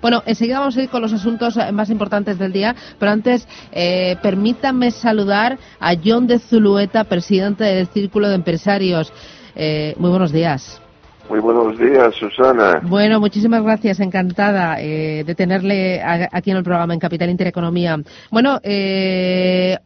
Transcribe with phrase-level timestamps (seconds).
[0.00, 3.46] Bueno, enseguida vamos a ir con los asuntos eh, más importantes del día, pero antes
[3.72, 9.12] eh, permítanme saludar a John de Zulueta, presidente del Círculo de Empresarios.
[9.54, 10.80] Eh, muy buenos días.
[11.28, 12.80] Muy buenos días, Susana.
[12.82, 17.96] Bueno, muchísimas gracias, encantada de tenerle aquí en el programa en Capital Intereconomía.
[18.32, 18.58] Bueno,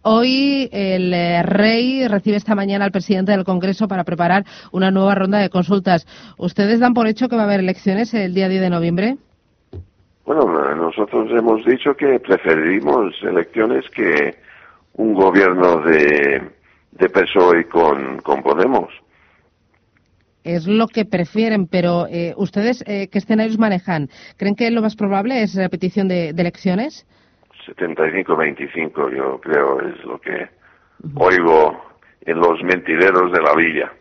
[0.00, 5.36] hoy el rey recibe esta mañana al presidente del Congreso para preparar una nueva ronda
[5.36, 6.06] de consultas.
[6.38, 9.18] ¿Ustedes dan por hecho que va a haber elecciones el día 10 de noviembre?
[10.24, 14.34] Bueno, nosotros hemos dicho que preferimos elecciones que
[14.94, 16.42] un gobierno de,
[16.92, 18.88] de PSOE con, con Podemos.
[20.44, 24.08] Es lo que prefieren, pero eh, ¿ustedes eh, qué escenarios manejan?
[24.36, 27.06] ¿Creen que lo más probable es repetición de, de elecciones?
[27.66, 30.48] 75-25, yo creo, es lo que
[31.14, 31.82] oigo
[32.26, 33.92] en los mentideros de la villa.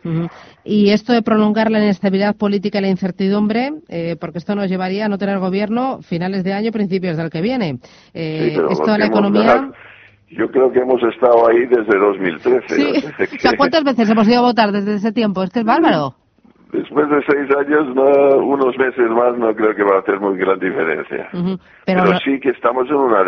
[0.64, 5.06] Y esto de prolongar la inestabilidad política y la incertidumbre, eh, porque esto nos llevaría
[5.06, 7.78] a no tener gobierno finales de año, principios del que viene.
[8.14, 9.70] Eh, esto la economía.
[10.30, 13.02] yo creo que hemos estado ahí desde 2013.
[13.28, 13.48] Sí.
[13.56, 15.42] ¿cuántas veces hemos ido a votar desde ese tiempo?
[15.42, 16.14] Es que es bárbaro
[16.74, 17.86] después de seis años,
[18.42, 21.28] unos meses más, no creo que va a hacer muy gran diferencia.
[21.86, 23.22] Pero, sí que estamos en una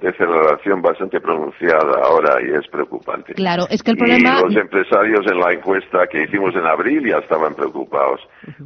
[0.00, 3.34] deceleración bastante pronunciada ahora y es preocupante.
[3.34, 4.40] Claro, es que el problema...
[4.40, 8.20] Y los empresarios en la encuesta que hicimos en abril ya estaban preocupados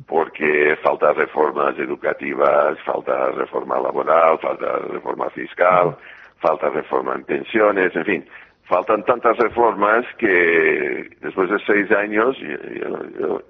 [0.07, 5.97] porque falta reformas educativas, falta reforma laboral, falta reforma fiscal,
[6.41, 8.25] falta reforma en pensiones, en fin
[8.65, 12.37] faltan tantas reformas que después de seis años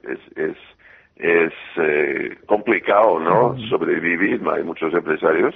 [0.03, 0.57] es, es,
[1.17, 3.57] es eh, complicado, ¿no?
[3.69, 4.41] Sobrevivir.
[4.53, 5.55] Hay muchos empresarios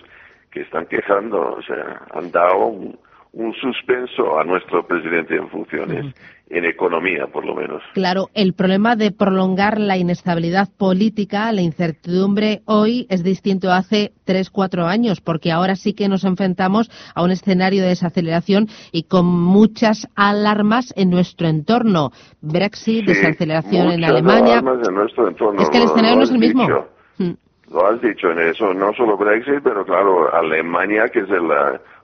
[0.50, 2.98] que están quejando, o sea, han dado un,
[3.32, 6.14] un suspenso a nuestro presidente en funciones,
[6.48, 7.82] en economía por lo menos.
[7.94, 14.12] Claro, el problema de prolongar la inestabilidad política, la incertidumbre hoy es distinto a hace
[14.24, 19.04] tres, cuatro años, porque ahora sí que nos enfrentamos a un escenario de desaceleración y
[19.04, 22.10] con muchas alarmas en nuestro entorno.
[22.40, 24.62] Brexit, desaceleración en Alemania.
[25.58, 26.66] Es que el escenario no es el mismo.
[27.18, 27.32] Mm.
[27.70, 31.50] Lo has dicho en eso, no solo Brexit, pero claro, Alemania, que es el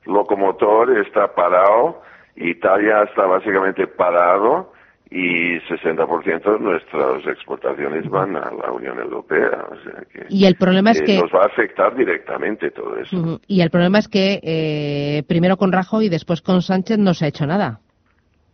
[0.06, 2.02] locomotor está parado,
[2.36, 4.72] Italia está básicamente parado
[5.10, 9.64] y 60% de nuestras exportaciones van a la Unión Europea.
[9.70, 13.40] O sea que, y el problema es que nos va a afectar directamente todo eso.
[13.46, 17.26] Y el problema es que eh, primero con Rajoy y después con Sánchez no se
[17.26, 17.80] ha hecho nada.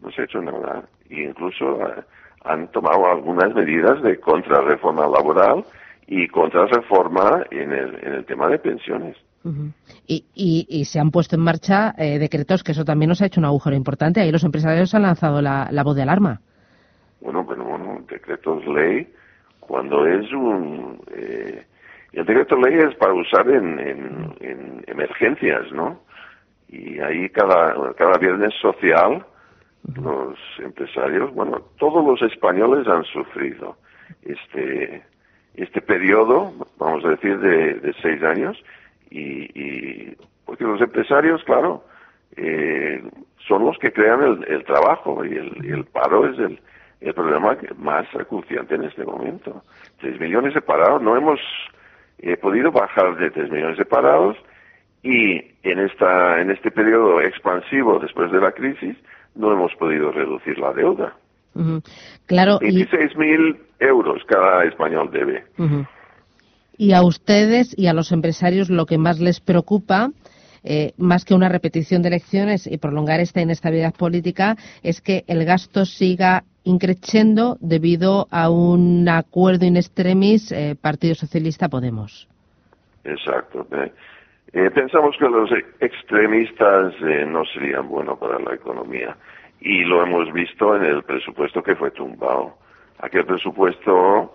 [0.02, 0.82] No se ha hecho nada.
[1.08, 2.02] Y incluso eh,
[2.44, 5.64] han tomado algunas medidas de contrarreforma laboral
[6.06, 9.16] y contrarreforma en el, en el tema de pensiones
[10.06, 13.46] y, se han puesto en marcha eh, decretos que eso también nos ha hecho un
[13.46, 14.20] agujero importante.
[14.20, 16.40] Ahí los empresarios han lanzado la, voz de alarma.
[17.20, 19.12] Bueno, pero bueno, decretos ley,
[19.60, 21.00] cuando es un...
[21.14, 21.64] Eh,
[22.12, 23.78] el decreto ley es para usar en,
[24.40, 26.00] en, emergencias, ¿no?
[26.68, 29.24] Y ahí cada, cada viernes social
[29.94, 33.76] los empresarios, bueno, todos los españoles han sufrido
[34.22, 35.02] este
[35.54, 38.56] este periodo, vamos a decir, de, de seis años,
[39.10, 41.84] y, y porque los empresarios, claro,
[42.36, 43.02] eh,
[43.46, 46.60] son los que crean el, el trabajo y el, el, paro es el,
[47.00, 49.62] el problema más acuciante en este momento.
[50.00, 51.40] Tres millones de parados, no hemos
[52.18, 54.36] eh, podido bajar de tres millones de parados
[55.02, 58.96] y en esta en este periodo expansivo después de la crisis
[59.34, 61.14] no hemos podido reducir la deuda.
[62.26, 62.58] Claro.
[62.60, 65.44] 26.000 mil euros cada español debe.
[66.80, 70.12] Y a ustedes y a los empresarios lo que más les preocupa
[70.64, 75.44] eh, más que una repetición de elecciones y prolongar esta inestabilidad política, es que el
[75.44, 82.26] gasto siga increciendo debido a un acuerdo in extremis eh, Partido Socialista Podemos.
[83.04, 83.66] Exacto.
[84.54, 85.50] Eh, pensamos que los
[85.80, 86.94] extremistas
[87.28, 89.18] no serían buenos para la economía
[89.60, 92.54] y lo hemos visto en el presupuesto que fue tumbado.
[93.00, 94.32] Aquel presupuesto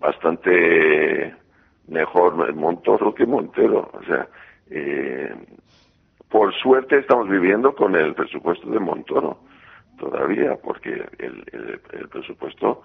[0.00, 1.34] bastante
[1.88, 3.90] mejor Montoro que Montero.
[3.92, 4.26] O sea,
[4.70, 5.34] eh,
[6.28, 9.38] por suerte estamos viviendo con el presupuesto de Montoro
[9.98, 12.82] todavía, porque el, el, presupuesto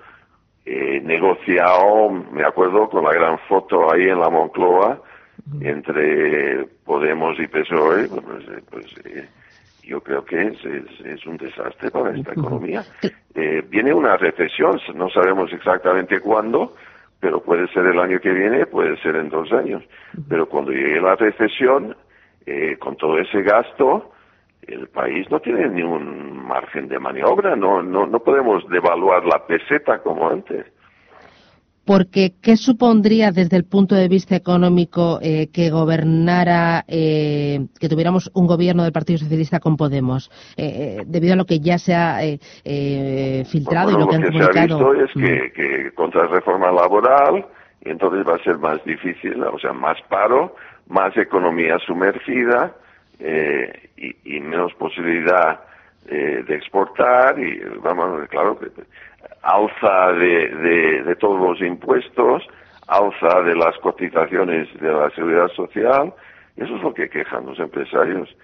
[0.66, 5.02] eh, negociado, me acuerdo, con la gran foto ahí en la Moncloa,
[5.62, 9.28] entre Podemos y PSOE, pues, eh, pues eh,
[9.84, 10.58] yo creo que es,
[11.06, 12.84] es, un desastre para esta economía.
[13.34, 16.76] Eh, viene una recesión, no sabemos exactamente cuándo,
[17.20, 19.84] pero puede ser el año que viene, puede ser en dos años.
[20.28, 21.96] Pero cuando llegue la recesión,
[22.46, 24.12] eh, con todo ese gasto,
[24.68, 29.46] el país no tiene ni un margen de maniobra, no, no, no podemos devaluar la
[29.46, 30.66] peseta como antes
[31.90, 38.30] porque ¿qué supondría desde el punto de vista económico eh, que gobernara, eh, que tuviéramos
[38.36, 42.20] un gobierno del Partido Socialista con Podemos, eh, debido a lo que ya se ha
[43.50, 44.54] filtrado y lo, que, han comunicado?
[44.54, 47.48] se ha visto es que, que contra reforma laboral,
[47.84, 50.56] y entonces va a ser más difícil, o sea, más paro,
[50.90, 52.72] más economía sumergida
[53.98, 55.62] y, y, menos posibilidad
[56.06, 58.68] de exportar y vamos, claro que
[59.42, 62.44] alza de, de, todos los impuestos,
[62.88, 66.14] alza de las cotizaciones de la seguridad social,
[66.58, 68.36] eso es lo que quejan los empresarios.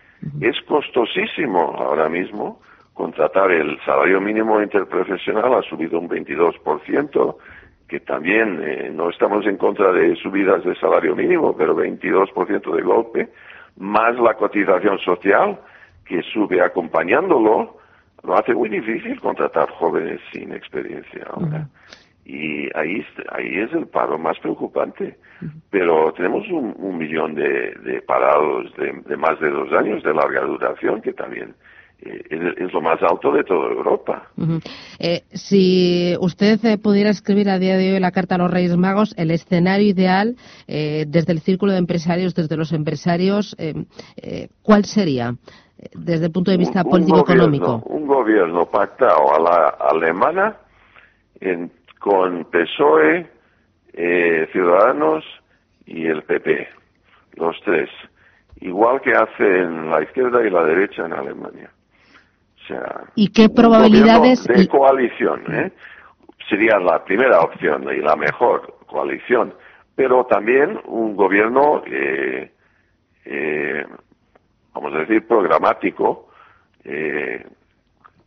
[0.41, 2.61] Es costosísimo ahora mismo
[2.93, 7.35] contratar el salario mínimo interprofesional, ha subido un 22%,
[7.87, 12.81] que también eh, no estamos en contra de subidas de salario mínimo, pero 22% de
[12.81, 13.29] golpe,
[13.77, 15.59] más la cotización social
[16.05, 17.77] que sube acompañándolo,
[18.25, 21.67] lo hace muy difícil contratar jóvenes sin experiencia ahora.
[22.25, 25.17] Y ahí, ahí es el paro más preocupante.
[25.69, 31.13] Pero tenemos un, millón de, parados de, más de dos años de larga duración que
[31.13, 31.53] también
[32.01, 34.29] eh, es, lo más alto de toda Europa.
[34.97, 38.75] Eh, si usted eh, pudiera escribir a día de hoy la carta a los Reyes
[38.75, 40.35] Magos, el escenario ideal
[40.67, 43.55] desde el círculo de empresarios, desde los empresarios,
[44.63, 45.35] ¿cuál sería?
[45.93, 47.83] desde el punto de vista político-económico?
[48.05, 50.55] Un gobierno pactado a la alemana
[51.97, 53.25] con PSOE,
[53.93, 55.25] eh, Ciudadanos
[55.87, 56.67] y el PP,
[57.37, 57.89] los tres,
[58.61, 61.71] igual que hacen la izquierda y la derecha en Alemania.
[62.61, 65.41] O sea, ¿Y qué probabilidades de coalición?
[65.51, 65.71] ¿eh?
[66.47, 69.51] Sería la primera opción y la mejor coalición,
[69.95, 72.51] pero también un gobierno eh,
[73.25, 73.83] eh
[74.75, 76.29] vamos a decir, programático
[76.83, 77.43] eh,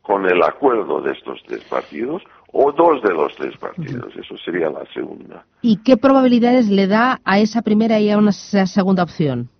[0.08, 4.16] con el acuerdo de estos tres partidos o dos de los tres partidos.
[4.16, 5.44] Eso sería la segunda.
[5.60, 9.50] ¿Y qué probabilidades le da a esa primera y a una segunda opción?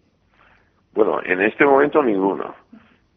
[0.95, 2.55] Bueno, en este momento ninguno.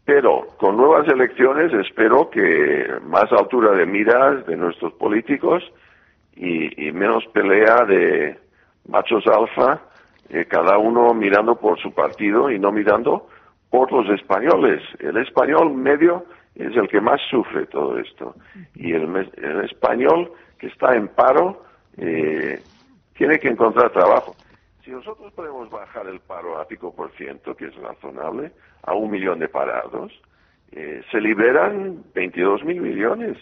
[0.04, 5.64] Pero con nuevas elecciones espero que más altura de miras de nuestros políticos
[6.36, 8.38] y, menos pelea de
[8.90, 9.80] machos alfa,
[10.28, 13.30] eh, cada uno mirando por su partido y no mirando
[13.70, 14.82] por los españoles.
[15.00, 16.26] El español medio
[16.56, 18.36] es el que más sufre todo esto.
[18.76, 19.16] Y el,
[19.64, 21.64] español que está en paro
[21.98, 22.60] eh,
[23.16, 24.36] tiene que encontrar trabajo.
[24.84, 28.52] Si nosotros podemos bajar el paro a pico por ciento, que es razonable,
[28.84, 30.12] a un millón de parados,
[30.72, 33.38] eh, se liberan 22 mil millones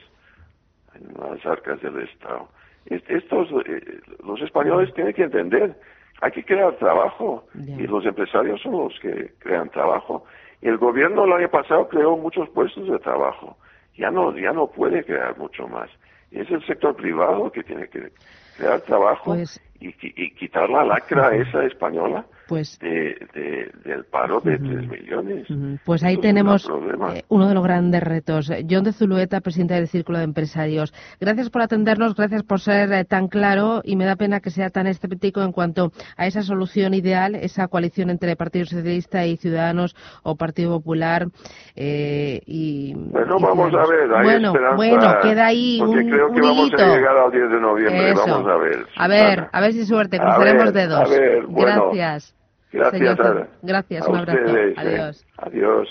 [0.95, 2.49] en las arcas del Estado.
[2.85, 5.75] Estos, eh, los españoles tienen que entender
[6.21, 10.25] hay que crear trabajo y los empresarios son los que crean trabajo.
[10.61, 13.57] El gobierno el año pasado creó muchos puestos de trabajo.
[13.95, 15.89] Ya no, ya no puede crear mucho más.
[16.31, 18.11] es el sector privado que tiene que
[18.57, 19.91] crear trabajo pues y,
[20.31, 23.15] quitar la lacra esa española pues, de,
[23.85, 25.47] del paro de 3 millones.
[25.85, 26.67] Pues ahí tenemos
[27.13, 28.51] eh, uno de los grandes retos.
[28.67, 30.91] John de Zulueta, presidente del Círculo de Empresarios.
[31.21, 34.71] Gracias por atendernos, gracias por ser eh, tan claro y me da pena que sea
[34.71, 39.95] tan escéptico en cuanto a esa solución ideal, esa coalición entre Partido Socialista y Ciudadanos
[40.23, 41.27] o Partido Popular.
[41.75, 44.11] Eh, y, bueno, vamos a ver.
[44.11, 47.61] Hay bueno, bueno, queda ahí porque un, creo que vamos a llegar al 10 de
[47.61, 48.13] noviembre.
[48.15, 48.87] Vamos a ver.
[48.97, 51.07] A ver, a ver si suerte, cruzaremos dedos.
[51.07, 52.38] A ver, Gracias.
[52.71, 53.17] Gracias,
[53.61, 54.57] Gracias, un abrazo.
[54.57, 54.73] Eh.
[54.77, 55.25] Adiós.
[55.37, 55.89] Adiós.